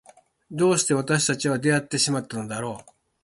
[0.49, 2.91] どうして私たちは出会ってしまったのだろう。